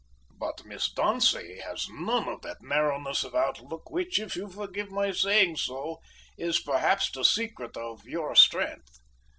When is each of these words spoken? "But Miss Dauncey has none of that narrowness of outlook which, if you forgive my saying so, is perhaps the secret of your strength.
"But 0.35 0.65
Miss 0.65 0.91
Dauncey 0.91 1.61
has 1.61 1.87
none 1.87 2.27
of 2.27 2.41
that 2.41 2.63
narrowness 2.63 3.23
of 3.23 3.35
outlook 3.35 3.91
which, 3.91 4.17
if 4.17 4.35
you 4.35 4.49
forgive 4.49 4.89
my 4.89 5.11
saying 5.11 5.57
so, 5.57 5.99
is 6.39 6.59
perhaps 6.59 7.11
the 7.11 7.23
secret 7.23 7.77
of 7.77 8.03
your 8.07 8.33
strength. 8.35 8.97